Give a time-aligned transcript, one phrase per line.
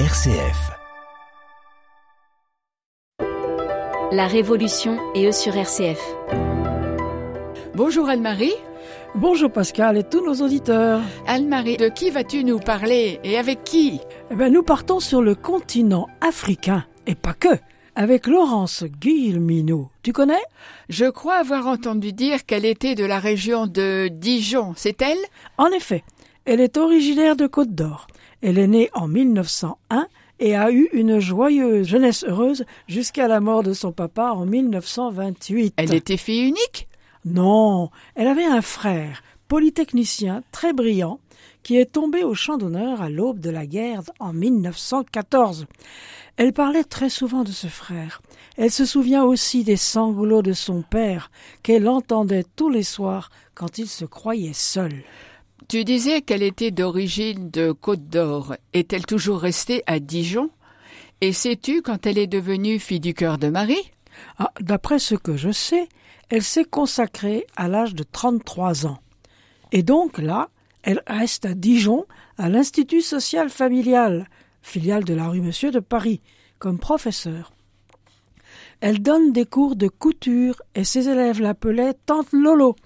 [0.00, 0.72] RCF.
[4.10, 6.00] La Révolution et eux sur RCF.
[7.76, 8.54] Bonjour Anne-Marie.
[9.14, 11.00] Bonjour Pascal et tous nos auditeurs.
[11.28, 14.00] Anne-Marie, de qui vas-tu nous parler et avec qui?
[14.32, 17.56] Eh ben, nous partons sur le continent africain et pas que.
[17.94, 19.90] Avec Laurence Guillemino.
[20.02, 20.42] Tu connais?
[20.88, 25.18] Je crois avoir entendu dire qu'elle était de la région de Dijon, c'est elle?
[25.56, 26.02] En effet,
[26.46, 28.08] elle est originaire de Côte d'Or.
[28.46, 30.06] Elle est née en 1901
[30.38, 35.72] et a eu une joyeuse jeunesse heureuse jusqu'à la mort de son papa en 1928.
[35.78, 36.86] Elle était fille unique?
[37.24, 41.20] Non, elle avait un frère, polytechnicien très brillant,
[41.62, 45.64] qui est tombé au champ d'honneur à l'aube de la guerre en 1914.
[46.36, 48.20] Elle parlait très souvent de ce frère.
[48.58, 51.30] Elle se souvient aussi des sanglots de son père
[51.62, 54.92] qu'elle entendait tous les soirs quand il se croyait seul.
[55.68, 58.54] Tu disais qu'elle était d'origine de Côte d'Or.
[58.72, 60.50] Est-elle toujours restée à Dijon?
[61.20, 63.92] Et sais-tu quand elle est devenue fille du cœur de Marie?
[64.38, 65.88] Ah, D'après ce que je sais,
[66.28, 68.98] elle s'est consacrée à l'âge de 33 ans.
[69.72, 70.50] Et donc là,
[70.82, 72.04] elle reste à Dijon,
[72.36, 74.28] à l'Institut social familial,
[74.60, 76.20] filiale de la rue Monsieur de Paris,
[76.58, 77.52] comme professeur.
[78.80, 82.76] Elle donne des cours de couture et ses élèves l'appelaient Tante Lolo.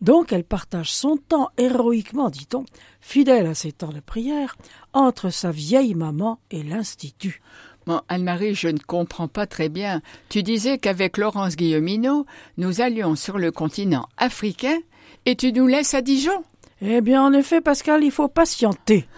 [0.00, 2.64] Donc elle partage son temps héroïquement, dit-on,
[3.00, 4.56] fidèle à ses temps de prière,
[4.92, 7.40] entre sa vieille maman et l'Institut.
[7.86, 10.02] Bon, Anne-Marie, je ne comprends pas très bien.
[10.28, 12.26] Tu disais qu'avec Laurence Guilleminot,
[12.58, 14.76] nous allions sur le continent africain
[15.24, 16.44] et tu nous laisses à Dijon
[16.82, 19.08] Eh bien, en effet, Pascal, il faut patienter.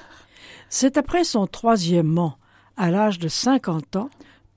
[0.68, 2.38] C'est après son troisièmement,
[2.76, 4.08] à l'âge de 50 ans,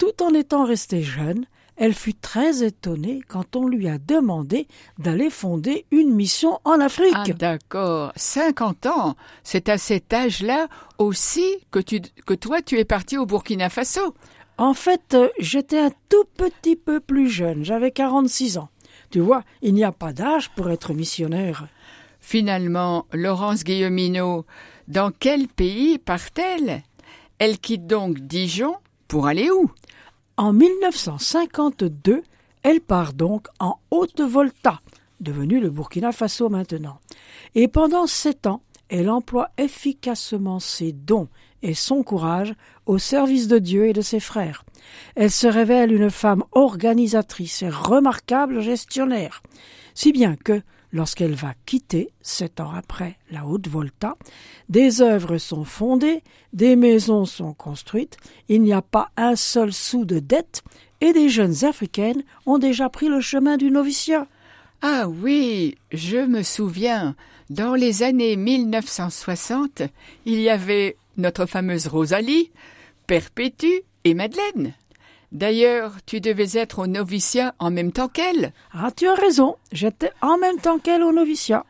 [0.03, 1.45] tout en étant restée jeune,
[1.77, 4.67] elle fut très étonnée quand on lui a demandé
[4.99, 7.13] d'aller fonder une mission en Afrique.
[7.15, 9.15] Ah d'accord, 50 ans.
[9.43, 14.13] C'est à cet âge-là aussi que, tu, que toi tu es parti au Burkina Faso.
[14.57, 18.67] En fait, euh, j'étais un tout petit peu plus jeune, j'avais 46 ans.
[19.09, 21.69] Tu vois, il n'y a pas d'âge pour être missionnaire.
[22.19, 24.45] Finalement, Laurence Guilleminot,
[24.89, 26.83] dans quel pays part-elle?
[27.39, 28.75] Elle quitte donc Dijon
[29.08, 29.69] pour aller où?
[30.37, 32.23] En 1952,
[32.64, 34.80] elle part donc en Haute-Volta,
[35.19, 36.99] devenue le Burkina Faso maintenant.
[37.55, 41.27] Et pendant sept ans, elle emploie efficacement ses dons
[41.61, 42.53] et son courage
[42.86, 44.65] au service de Dieu et de ses frères.
[45.15, 49.42] Elle se révèle une femme organisatrice et remarquable gestionnaire,
[49.93, 50.61] si bien que,
[50.93, 54.15] lorsqu'elle va quitter, sept ans après, la Haute-Volta,
[54.70, 56.23] des œuvres sont fondées,
[56.54, 58.15] des maisons sont construites,
[58.48, 60.64] il n'y a pas un seul sou de dette,
[61.02, 64.27] et des jeunes africaines ont déjà pris le chemin du noviciat.
[64.81, 67.15] Ah oui, je me souviens.
[67.49, 69.81] Dans les années 1960,
[70.25, 72.52] il y avait notre fameuse Rosalie,
[73.05, 74.73] Perpétue et Madeleine.
[75.33, 78.54] D'ailleurs, tu devais être au noviciat en même temps qu'elle.
[78.71, 81.66] Ah, tu as raison, j'étais en même temps qu'elle au noviciat.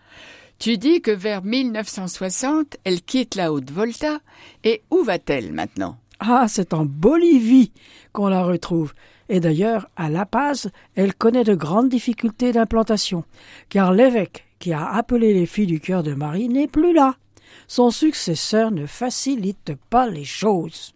[0.59, 4.19] Tu dis que vers 1960, elle quitte la Haute-Volta.
[4.65, 5.97] Et où va-t-elle maintenant?
[6.19, 7.71] Ah, c'est en Bolivie
[8.11, 8.93] qu'on la retrouve.
[9.29, 13.23] Et d'ailleurs, à La Paz, elle connaît de grandes difficultés d'implantation,
[13.69, 17.15] car l'évêque qui a appelé les filles du cœur de Marie n'est plus là.
[17.67, 20.92] Son successeur ne facilite pas les choses.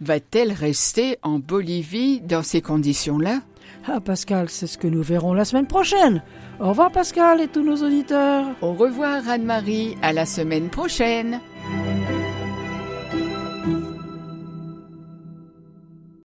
[0.00, 3.40] Va-t-elle rester en Bolivie dans ces conditions-là?
[3.86, 6.22] Ah, Pascal, c'est ce que nous verrons la semaine prochaine.
[6.58, 8.46] Au revoir, Pascal et tous nos auditeurs.
[8.62, 11.40] Au revoir Anne-Marie, à la semaine prochaine.